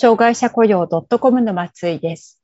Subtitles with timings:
[0.00, 2.40] 障害者雇用 .com の松井です。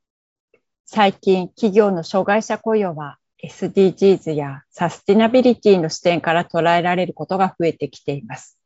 [0.87, 8.59] 最近、企業の障害者雇用は SDGs やサスティナビリティの視点から捉えられることが増えてきています。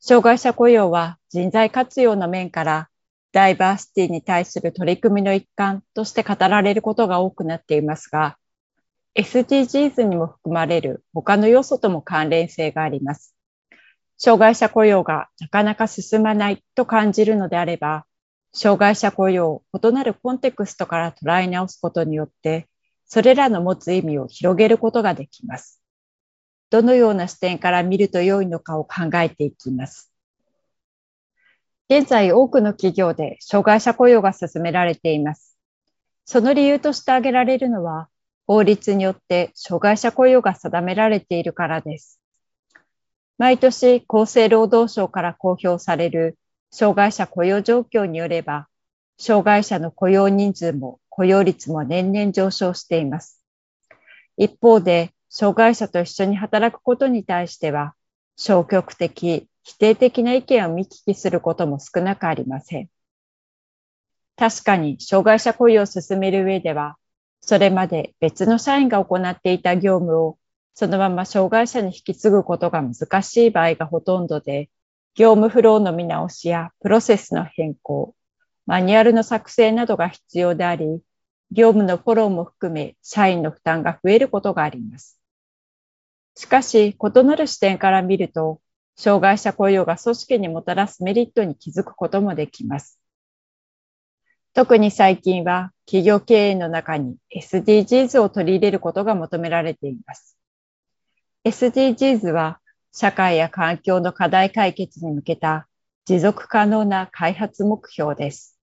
[0.00, 2.88] 障害者雇用は人材活用の面から
[3.32, 8.38] ダイバーシティに対する取り組みの一環として語られることが多くなっていますが、
[9.14, 13.33] SDGs にも含まれる他の要素とも関連性があります。
[14.18, 18.06] 障害者雇用がなかなか進まないと感じるのであれば、
[18.52, 22.68] 障害者雇用を異なるコンテクストから捉え直すことによって、
[23.06, 25.80] それらの持つ意味を広げることができます。
[26.70, 30.12] どのような視点から見ると良いのかを考えていきます。
[31.90, 35.58] 現在多くの企業で障害者雇用が進められています。
[36.24, 38.08] その理由として挙げられるのは、
[38.46, 42.20] 法律によって障害者雇用が定められているからです。
[43.38, 46.38] 毎年厚生労働省から公表される
[46.70, 48.68] 障害者雇用状況によれば、
[49.18, 53.42] 障害者の雇用人数も雇用率も年々上昇しています。
[54.36, 57.94] 一方で、障害者と一緒に働くことに対しては、
[58.36, 62.88] 消極的、否定的な意見を見聞きすることも少なくありません。
[64.36, 66.96] 確かに、障害者雇用を進める上では、
[67.40, 70.38] それまで別の社員が行っていた業務を
[70.74, 74.70] そのまま障害者に引き継ぐことが難しい場合がほとんどで、
[75.14, 78.16] 業務フローの見直しやプロセスの変更、
[78.66, 81.00] マニュアルの作成などが必要であり、
[81.52, 85.20] 業務のフォローも含め社員の負担が増えることがあります。
[86.34, 88.60] しかし、異なる視点から見ると、
[88.96, 92.98] 障害者雇用が組織にもたらすメリットに気づくこともできます。
[94.54, 100.36] 特に最近は企業経営の中に SDGs を取り入れることが求められています。
[101.44, 102.58] SDGs は
[102.90, 105.68] 社会や環境の課題解決に向けた
[106.06, 108.58] 持続可能な開発目標です。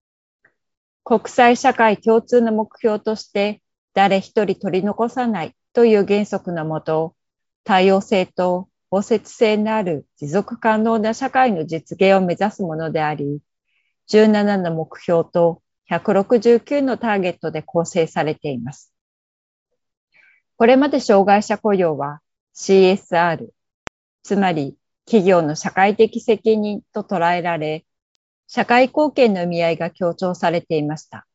[1.03, 3.61] 国際社会共通の目標として
[3.93, 7.15] 誰一人取り残さないという原則のもと、
[7.63, 13.41] 多様性と包摂性のある持続可能な社会の実現を目指すものであり、
[14.09, 15.61] 17の目標と
[15.91, 18.91] 169のターゲットで構成されています。
[20.57, 22.21] これまで障害者雇用は
[22.55, 23.47] CSR、
[24.23, 24.75] つまり
[25.05, 27.85] 企業の社会的責任と捉えられ、
[28.47, 31.25] 社会貢献の意味合いが強調されていました。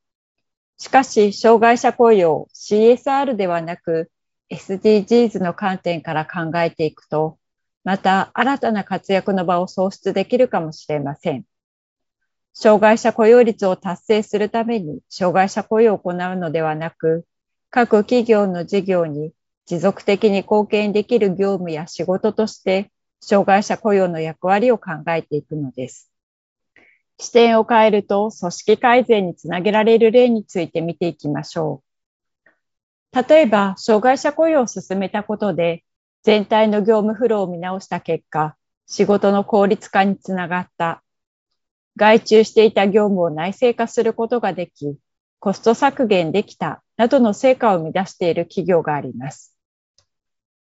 [0.78, 4.10] しかし、障害者雇用 CSR ではなく
[4.50, 7.38] SDGs の観点から考えていくと、
[7.84, 11.44] また新たな活躍の場を創出できるかもしれません。
[12.52, 17.24] 障害者雇用率を達成するために障害者雇用を行うのではなく、
[17.70, 19.32] 各企業の事業に
[19.66, 22.90] 持続的に貢献できる業務や仕事として
[23.20, 26.10] 障害者雇用の役割を考えていくのです。
[27.18, 31.86] 視点を変えると組織改善につなげられる例について見ていきましょう。
[33.28, 35.82] 例えば、障害者雇用を進めたことで
[36.22, 41.02] 全体の業務フローを見直した結果、仕事の効率化につながった。
[41.96, 44.96] 外注していた業務を内製化することができ、
[45.40, 49.55] コスト削減できたなどの成果を生み出している企業があります。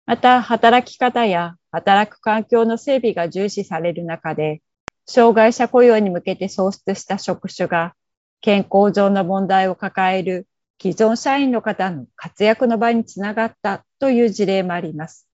[0.06, 4.62] また、働き方や働く環境の整備が重視される中で、
[5.08, 7.96] 障害者雇用に向けて創出した職種が
[8.42, 10.48] 健康上の問題を抱える
[10.82, 15.28] 既存社員の方の活躍の場につながったという事例もあります。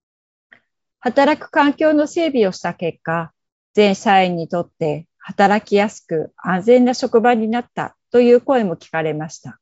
[0.99, 3.33] 働く環境の整備をした結果、
[3.73, 9.59] 全社員にとって働きやすく安全な職場になったという声も聞かれました。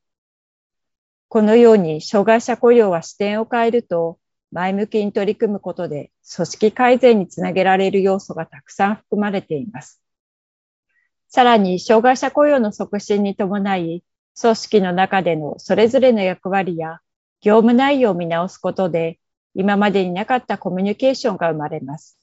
[1.28, 4.18] このように障害者雇用は視点を変えると、
[4.52, 10.00] 前向きに取り組むことで組織改善につなげられる要素がたくさん含まれています。
[11.28, 14.02] さらに、障害者雇用の促進に伴い、
[14.40, 16.98] 組織の中でのそれぞれの役割や
[17.40, 19.20] 業務内容を見直すことで、
[19.54, 22.18] 今までになかったコミュニケーションが生まれます。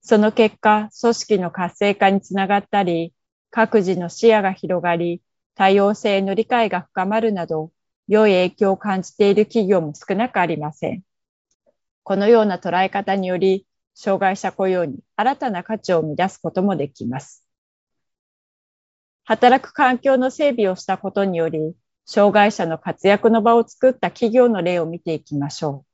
[0.00, 3.14] その結果、組織の活性化につながったり、
[3.50, 5.22] 各自の視野が広がり、
[5.54, 7.70] 多様性の理解が深まるなど、
[8.08, 11.04] 良い影響を感じている企業も少なくありません。
[12.04, 17.44] このような捉え方により、障害者雇用に新たな価値を生み出すこともできます。
[19.24, 25.86] 働く環境の整備をしたことにより、障害者の活躍の場を作った企業の例を見ていきましょう。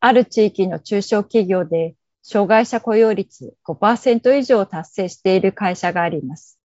[0.00, 6.58] ある地域の中小企業で障害者雇用率5%以上を達成している会社があります。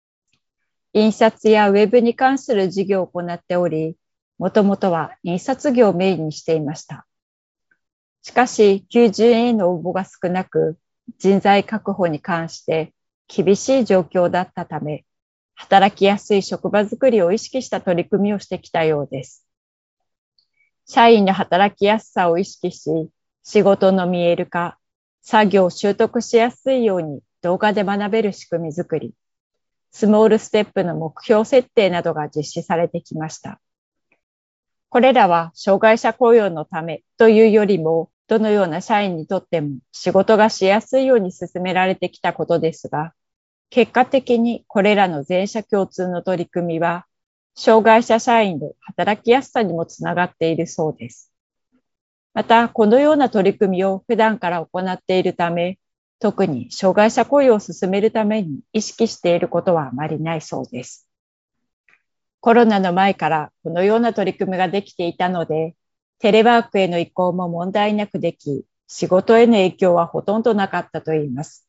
[0.94, 3.96] 印刷やウェブに関する事業を行っており、
[4.38, 7.06] もともとは印刷業をメインにしていました。
[8.22, 10.78] しかし、90円への応募が少なく、
[11.18, 12.94] 人材確保に関して
[13.28, 15.06] 厳しい状況だったため、
[15.56, 19.46] 働きやすい職場づくりを意識した取り組みをしてきたようです。
[20.86, 23.10] 社員の働きやすさを意識し、
[23.44, 24.78] 仕事の見える化、
[25.22, 29.14] 作業を習得しやすいように動画で学べる仕組みづくり、
[29.92, 33.60] スモールステップの目標設定などが実施されてきました。
[34.90, 43.14] これらは障害者雇用のためというよりも、どのような社員にとっても仕事がしやすいように進められてきたことですが、
[43.70, 47.06] 結果的にこれらの全社共通の取り組みは、
[47.56, 51.32] 障害者社員の働きやすさにもつながっているそうです。
[52.34, 55.78] また、このような取り組みを普段から行っているため、
[56.20, 61.09] 特に障害者雇用を進めるために意識していることはあまりないそうです。
[62.42, 65.76] コロナの前からこのような取り組みができていたので、
[66.20, 71.68] テレワークへの移行も問題なくでき、仕事への影響はほとんどなかったといいます。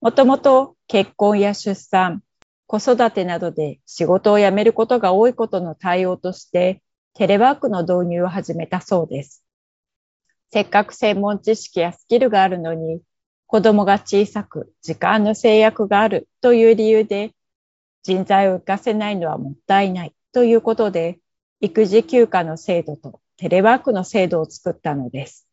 [0.00, 2.22] もともと結婚や出産、
[2.66, 6.82] 子育てなどで仕事を辞めることが多いことの対応として、
[7.14, 9.44] テレワークの導入を始めたそうです。
[10.52, 13.00] せっかく専門知識やスキルがあるのに、
[13.46, 17.32] 子供が小さく時間の制約があるという理由で、
[18.04, 21.18] 人材を活かせないのはもったいないということで、
[21.60, 25.48] 育児休暇の制度とテレワークの制度を作ったのです。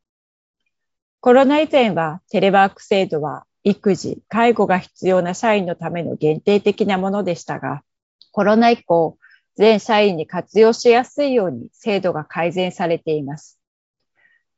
[1.21, 7.83] コロナ以前はテレワーク制度は育児、介護が必要な社員のための限定的なものでしたが、
[8.31, 9.17] コロナ以降、
[9.55, 13.59] 全社員に活用しやすいように制度が改善されています。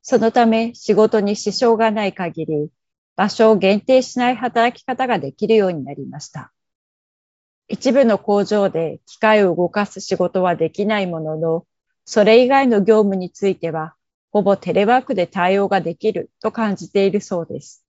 [0.02, 2.70] そのため仕事に支障がない限り、
[3.14, 6.53] 場所を限定しない働き方ができるようになりました。
[7.68, 11.66] 一部の工場で機械を動かす仕事はできないものの、
[12.04, 13.94] それ以外の業務については、
[14.30, 17.84] ほぼテレワークで対応ができると感じているそうです。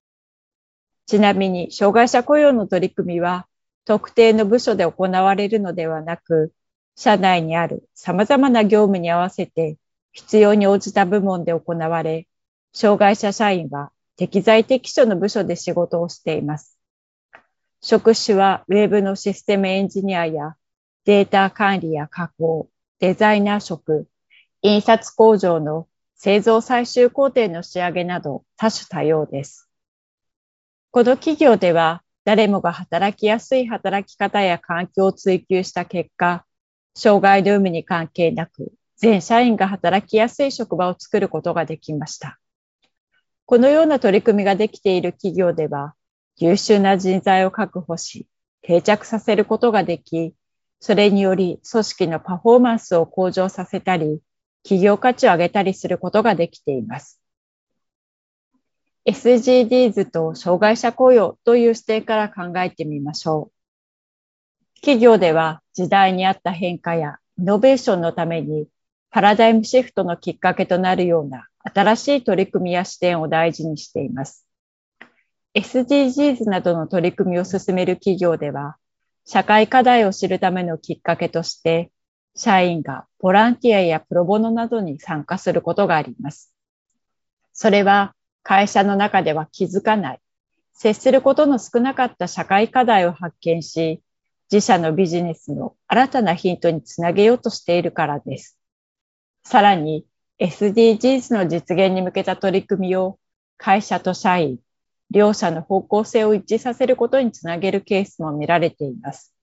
[1.07, 3.47] ちなみに、障害者雇用の取り組みは、
[3.83, 6.53] 特定の部署で行われるのではなく、
[6.95, 9.77] 社内にある様々な業務に合わせて
[10.13, 12.27] 必要に応じた部門で行われ、
[12.73, 16.74] 障害者社員は適材適所の部署で仕事をしています。
[17.87, 20.55] 職種はウェブのシステムエンジニアや
[21.05, 22.67] データ管理や加工、
[22.97, 24.07] デザイナー職、
[24.63, 29.69] 印刷工場の製造最終工程の仕上げなど多種多様です。
[30.89, 36.43] この企業では誰もが働きやすい働き方や環境を追求した結果、
[36.95, 42.39] 障害の有無に関係なく全社員が働きやすい職場を作ることができました。
[43.45, 45.93] このような取り組みができている企業では、
[46.37, 48.27] 優秀な人材を確保し、
[48.61, 50.33] 定着させることができ、
[50.79, 54.21] それにより組織のパフォーマンスを向上させたり、
[54.63, 57.21] 企業価値を上げたりすることができています。
[59.05, 64.79] SGDs と障害者雇用という視点から考えてみましょう。
[64.81, 68.67] 企業では時代に合った変化やイノベーションのために
[69.11, 74.45] パラダイムシフトのきっかけとなるような新しい取り組みや視点を大事にしています。
[75.55, 78.75] SDGs などの取り組みを進める企業では、
[79.23, 81.91] 社会課題を知るためのきっかけとして、
[82.35, 86.53] 社員がボランティアやプロボノなどに参加することがあります。
[87.53, 90.19] それは会社の中では気づかない、
[90.73, 94.01] 接することの少なかった社会課題を発見し、
[94.51, 98.57] 自社のビジネスの新たなヒントにつなげようとしているからです。
[99.45, 100.05] さらに
[100.39, 103.17] SDGs の実現に向けた取り組みを
[103.57, 104.59] 会社と社員、
[105.15, 109.33] 両者の方向性を一致させることにつなげるケースも見られています。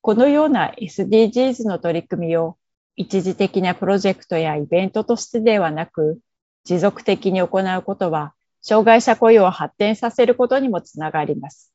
[0.00, 2.56] このような SDGs の取り組みを
[2.96, 6.18] 一時的なプロジェクトやイベントとしてではなく、
[6.64, 11.70] 持続的に行うことは、障害者雇用を発展させることにもつながります。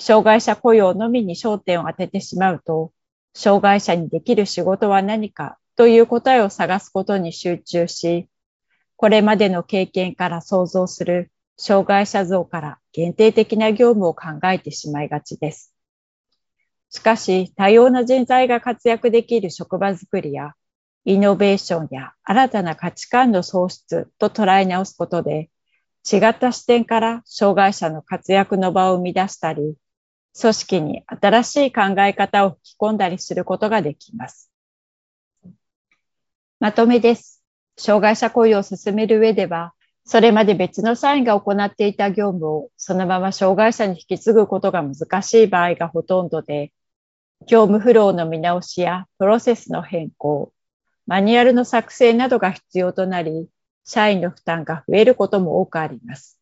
[0.00, 2.90] 障害者雇用のみに焦点を当ててしまうと、
[3.34, 8.28] 障害者にできる仕事は何かという答えを探すことに集中し、
[8.96, 15.74] これまでの経験から想像する障害者像から限定的な業務を考えてしまいがちです。
[16.90, 20.52] しかし、多様な人材が活躍できる職場づくりや、
[21.04, 25.50] イノベーションや新たな価値観の創出と捉え直すことで、
[26.10, 29.74] 違った視点から障害者の活躍の場を生み出したり、
[30.38, 34.50] 組織に新しい考え方を吹き込んだりすることができます。
[36.60, 37.42] まとめです。
[37.76, 39.73] 障害者雇用を進める上では、
[40.06, 46.72] それまで別の社員が行っていた業務をそのまま障害者に引き継ぐことが難しい場合がほとんどで、
[47.46, 50.52] 業務フローの見直しやプロセスの変更、
[51.06, 53.48] マニュアルの作成などが必要となり、
[53.84, 56.38] 社員の負担が増えることも多くあります。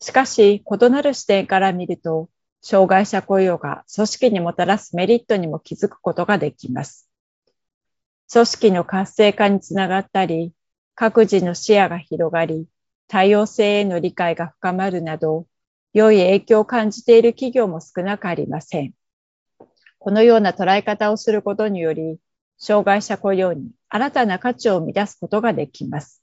[0.00, 2.28] しかし、異なる視点から見ると、
[2.60, 7.08] 障害者雇用が組織にもたらすメリットにも気づくことができます。
[8.32, 10.52] 組織の活性化につながったり、
[10.96, 12.66] 各自の視野が広がり、
[13.08, 15.46] 多様性への理解が深まるなど、
[15.92, 18.94] 良い影響を感じている企業も少なくありません。
[19.98, 22.18] このような捉え方をすることにより、
[22.58, 26.22] 障害者雇用に新たな価値を生み出すことができます。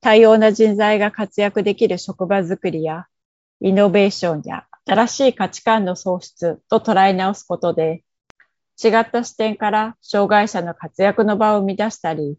[0.00, 3.06] 多様な人材が活躍できる職場づくりや、
[3.60, 8.04] イノベーションや新しい価値観の創出と捉え直すことで、
[8.82, 12.38] 違った視点から障害者の活躍の場を生み出したり、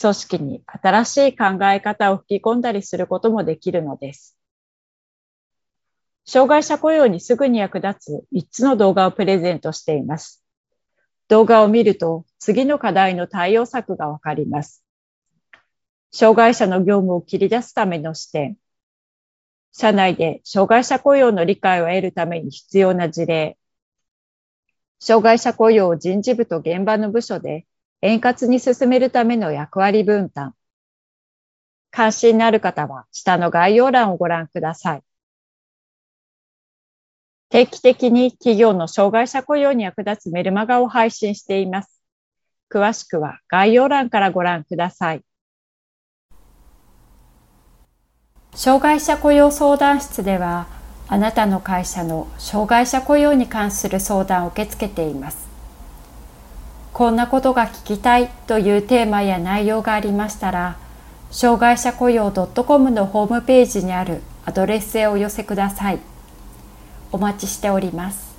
[0.00, 4.36] 組織に新しい考え方を吹き込んだりすることもできるのです。
[6.24, 10.42] 障害者雇用にすぐに役立つ3つの動画をプレゼントしています。
[11.28, 14.84] 動画を見ると次の課題の対応策がわかります。
[16.10, 18.56] 障害者の業務を切り出すための視点。
[19.72, 23.58] 社内で障害者雇用の理解を得るために必要な事例。
[25.00, 27.66] 障害者雇用を人事部と現場の部署で
[28.02, 30.54] 円滑に進めるための役割分担。
[31.92, 35.02] 関心のある方は下の概要欄をご覧ください。
[37.48, 42.02] 定期的に企業の障害者雇用に役立つメルマガを配信しています。
[42.70, 45.22] 詳しくは概要欄からご覧ください。
[48.54, 50.66] 障害者雇用相談室では、
[51.08, 55.51] あなたの会社の障害者雇用に関する相談を受け付けています。
[56.92, 60.76] こんなことが聞きたいというテーマや内容がありましたら、
[61.30, 66.00] 障害者雇用 .com のホームページにあるアドレスへお寄せください。
[67.10, 68.31] お待ちしております。